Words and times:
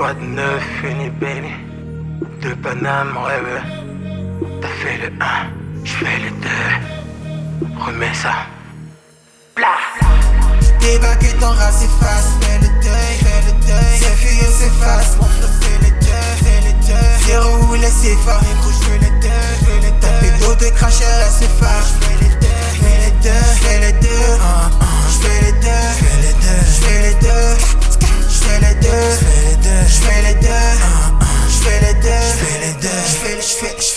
Quoi 0.00 0.14
de 0.14 0.24
neuf, 0.24 0.64
baby 1.20 1.52
De 2.40 2.54
Paname, 2.54 3.18
rêve. 3.18 3.62
T'as 4.62 4.68
fait 4.68 4.96
le 4.96 5.08
1, 5.20 5.84
j'fais 5.84 6.18
le 6.24 6.30
2 6.40 7.76
Remets 7.84 8.14
ça. 8.14 8.32
Blah 9.54 9.66
Débarquer 10.80 11.34
ton 11.38 11.50
race 11.50 11.84
efface, 11.84 12.30
fais 12.40 12.58
le 12.60 12.68
deuil, 12.82 13.14
fais 13.20 13.42
le 13.44 13.52
deuil. 13.60 13.98
C'est 13.98 14.16
furieux, 14.16 14.50
s'efface, 14.50 15.18
mon 15.18 15.24
flow 15.24 15.48
fait 15.60 15.78
le 15.84 15.90
deuil, 16.00 16.36
fais 16.44 16.60
le 16.66 16.72
deuil 16.86 17.20
Zéro 17.26 17.50
ou 17.66 17.74
laissez 17.74 18.16
faire, 18.24 18.40
négro 18.40 18.70
j'fais 18.80 18.96
le 19.04 19.20
deuil, 19.20 19.56
fais 19.66 19.80
le 19.84 19.90
deuil 20.00 20.00
Tapé 20.00 20.30
d'eau 20.40 20.54
de 20.54 20.70
cracheur, 20.76 21.18
là 21.18 21.26
c'est 21.28 21.50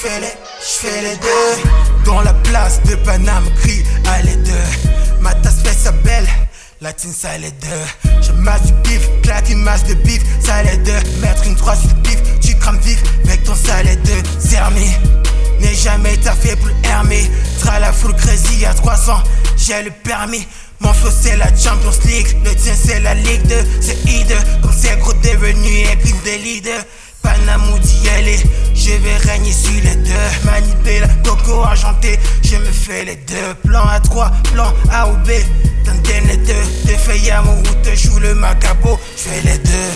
le, 0.04 0.10
j'fais, 0.10 0.20
j'fais 0.20 0.20
le, 0.20 0.28
j'fais 0.62 1.02
le 1.02 1.18
deuil 1.18 1.72
Dans 2.06 2.22
la 2.22 2.34
place 2.34 2.82
de 2.84 2.96
Paname, 2.96 3.46
crie 3.62 3.84
à 4.08 4.22
les 4.22 4.36
deux. 4.36 4.52
Ma 5.22 5.34
tasse 5.36 5.62
fait 5.64 5.78
sa 5.78 5.92
belle 5.92 6.28
la 6.82 6.92
team 6.92 7.14
ça 7.14 7.38
les 7.38 7.52
deux. 7.52 8.12
Je 8.22 8.34
masse 8.34 8.64
du 8.64 8.74
bif, 8.84 9.08
claque 9.22 9.50
une 9.50 9.62
masse 9.62 9.86
de 9.86 9.94
bif 9.94 10.22
Ça 10.42 10.62
les 10.64 10.76
deux, 10.78 11.00
mettre 11.22 11.48
une 11.48 11.56
3 11.56 11.78
sur 11.78 11.88
le 11.88 12.02
bif 12.02 12.18
Tu 12.42 12.58
crames 12.58 12.78
vif 12.80 13.02
avec 13.24 13.44
ton 13.46 13.56
salé 13.56 13.96
de 13.96 14.12
Zermi 14.40 14.92
N'ai 15.62 15.74
jamais 15.76 16.18
taffé 16.18 16.58
pour 16.58 16.70
Hermé. 16.84 17.32
Tra 17.60 17.80
la 17.80 17.94
full 17.94 18.14
crazy 18.16 18.66
à 18.66 18.74
300 18.74 19.14
J'ai 19.56 19.82
le 19.84 19.92
permis. 19.92 20.46
Mon 20.82 20.92
flow 20.92 21.10
c'est 21.10 21.38
la 21.38 21.48
Champions 21.56 21.98
League 22.04 22.28
Le 22.44 22.54
tien 22.54 22.74
c'est 22.76 23.00
la 23.00 23.14
Ligue 23.14 23.48
2 23.48 23.56
C'est 23.80 24.12
hideux 24.12 24.36
Comme 24.62 24.74
c'est 24.78 25.00
gros 25.00 25.14
devenu 25.14 25.84
équipe 25.84 26.22
de 26.26 26.44
leader 26.44 26.84
Panamou 27.22 27.80
d'y 27.80 28.10
aller 28.10 28.40
Je 28.76 28.92
vais 28.92 29.18
régner 29.32 29.54
sur 29.54 29.72
les 29.72 29.93
Manipé 30.46 31.02
coco 31.24 31.64
argenté 31.64 32.20
Je 32.44 32.58
me 32.58 32.72
fais 32.72 33.06
les 33.06 33.16
deux 33.16 33.54
Plan 33.66 33.86
A 33.88 34.00
3, 34.00 34.32
plan 34.54 34.74
A 34.92 35.08
ou 35.08 35.14
B. 35.18 35.30
T'en 35.86 35.94
les 36.28 36.38
deux 36.38 36.64
Te 36.86 36.98
fais 36.98 37.20
yamo 37.20 37.52
ou 37.52 37.76
te 37.84 37.96
joue 37.96 38.20
le 38.20 38.36
macabre. 38.36 39.00
J'fais 39.18 39.42
les 39.44 39.58
deux. 39.58 39.92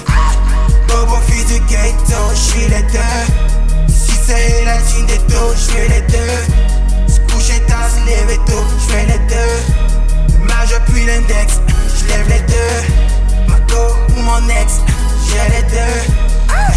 Bobo 0.87 1.17
fils 1.27 1.45
du 1.47 1.59
ghetto 1.61 2.21
J'suis 2.35 2.67
les 2.67 2.83
deux. 2.91 3.87
Si 3.87 4.13
c'est 4.25 4.65
la 4.65 4.77
team 4.77 5.05
des 5.05 5.17
taux 5.33 5.53
J'fais 5.55 5.87
les 5.87 6.01
deux. 6.01 7.13
Se 7.13 7.19
coucher 7.31 7.59
tard, 7.67 7.89
se 7.89 7.99
lever 8.01 8.39
tôt 8.45 8.63
J'fais 8.87 9.05
les 9.05 9.19
deux. 9.27 10.43
Majeur 10.45 10.81
puis 10.85 11.05
l'index 11.05 11.59
J'lève 11.99 12.27
les 12.29 12.41
deux. 12.41 13.47
Ma 13.47 13.55
ou 13.55 14.21
mon 14.21 14.49
ex 14.49 14.81
J'ai 15.27 15.55
les 15.55 15.63
deux. 15.63 16.27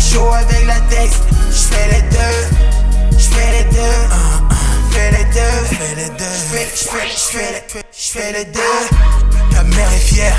Chaud 0.01 0.33
avec 0.33 0.67
la 0.67 0.81
texte, 0.89 1.25
j'fais, 8.11 8.33
j'fais 8.33 8.33
les 8.33 8.45
deux. 8.45 8.61
Ta 9.53 9.63
mère 9.63 9.93
est 9.93 9.99
fière, 9.99 10.37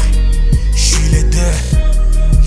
j'suis 0.76 1.10
les 1.10 1.24
deux. 1.24 1.56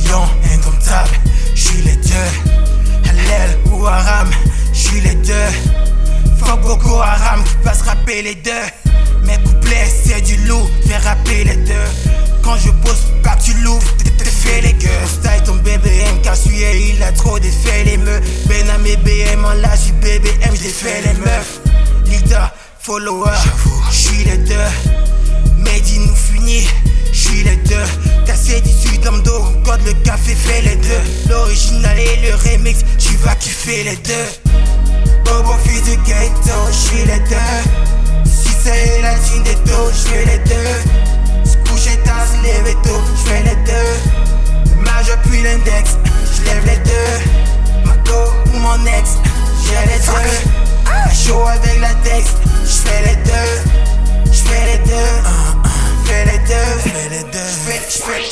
Lion 0.07 0.25
indomptable, 0.53 1.11
j'suis 1.55 1.83
les 1.83 1.97
deux. 1.97 3.09
Halal 3.09 3.59
ou 3.71 3.87
Haram, 3.87 4.31
j'suis 4.73 5.01
les 5.01 5.15
deux. 5.15 5.51
Fuck 6.39 6.61
Boko 6.63 7.01
Haram 7.01 7.43
qui 7.45 7.55
passe 7.65 7.83
rapper 7.83 8.23
les 8.23 8.35
deux. 8.35 8.67
Mes 9.23 9.37
couplets 9.39 9.89
c'est 10.05 10.21
du 10.21 10.37
loup, 10.47 10.69
fais 10.87 10.99
rapper 10.99 11.45
les 11.45 11.57
deux. 11.57 11.89
Quand 12.43 12.57
je 12.57 12.71
pose 12.71 13.05
pas 13.23 13.37
tu 13.37 13.55
l'ouvres, 13.63 13.95
t'es 14.19 14.25
fait 14.25 14.61
les 14.61 14.75
gueux. 14.75 15.07
Style 15.07 15.43
ton 15.45 15.57
BBM 15.57 16.21
car 16.23 16.37
celui 16.37 16.95
il 16.95 17.03
a 17.03 17.13
trop 17.13 17.39
défait 17.39 17.85
les 17.85 17.97
meufs. 17.97 18.23
Ben 18.47 18.69
à 18.69 18.79
mes 18.79 18.97
BM 18.97 19.45
en 19.45 19.55
du 19.55 19.93
BBM, 19.93 20.55
j'ai 20.61 20.69
fait 20.69 21.03
les 21.03 21.15
meufs. 21.15 21.61
Leader, 22.07 22.53
follower, 22.81 23.33
j'suis 23.91 24.25
les 24.25 24.39
deux. 24.39 25.04
Mehdi 25.65 25.99
nous 25.99 26.15
finit, 26.15 26.67
j'suis 27.13 27.45
les 27.45 27.57
deux. 27.57 27.85
Cassé 28.27 28.61
du 28.61 28.71
sud 28.71 29.01
dos, 29.25 29.45
code 29.65 29.81
le 29.87 29.93
café 30.05 30.35
fait 30.35 30.63
les 30.63 30.77
deux. 30.77 31.29
L'original 31.31 31.99
et 31.99 32.17
le 32.27 32.35
remix, 32.35 32.81
tu 32.99 33.17
vas 33.17 33.35
kiffer 33.35 33.85
les 33.85 33.97
deux. 33.97 34.53
Bobo 35.25 35.55
fils 35.65 35.83
du 35.83 35.97
ghetto, 35.99 36.57
j'suis 36.71 37.05
les 37.05 37.21
deux. 37.29 38.25
Si 38.25 38.51
c'est 38.63 39.03
la 39.03 39.15
team 39.15 39.43
des 39.43 39.55
taux, 39.71 39.91
j'fais 39.93 40.25
les 40.25 40.39
deux. 40.39 41.51
Se 41.51 41.57
coucher 41.69 41.97
tard, 42.05 42.27
se 42.27 42.37
lever 42.39 42.77
tôt, 42.83 43.01
j'fais 43.25 43.43
les 43.43 43.57
deux. 43.65 44.83
Majeur 44.85 45.19
puis 45.23 45.43
l'index, 45.43 45.97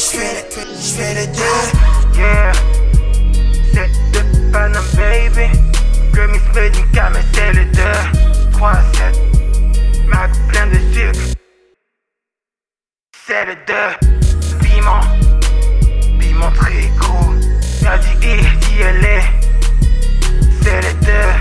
j'fais, 0.02 0.44
j'fais, 0.50 0.66
j'fais 0.80 1.14
les 1.14 1.26
deux. 1.28 2.18
Yeah 2.18 2.52
C'est 3.72 3.90
de 4.12 4.52
Panam 4.52 4.84
baby. 4.96 5.46
Le 6.14 6.26
Miss 6.28 6.42
c'est 7.32 7.52
les 7.52 7.64
deux 7.66 8.00
3 8.52 8.70
à 8.70 8.82
7 8.92 10.06
Mac 10.06 10.30
plein 10.48 10.66
de 10.66 10.78
sucre 10.92 11.20
C'est 13.26 13.46
les 13.46 13.56
deux 13.66 13.90
Piment. 14.60 15.00
Piment 16.20 16.50
très 16.52 16.88
gros 16.98 17.32
Y'a 17.82 17.98
C'est 20.62 20.80
les 20.82 20.94
deux 21.00 21.32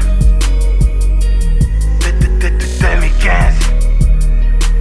De, 2.00 2.12
de, 2.20 2.28
de, 2.40 2.50
de 2.58 2.66
2015 2.82 3.56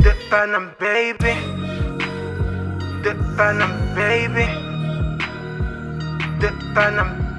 De 0.01 0.13
Panam 0.31 0.71
baby 0.79 1.70
De 3.03 3.15
Panam 3.37 3.73
baby. 3.95 4.47
De 6.39 6.51
Panam 6.75 7.30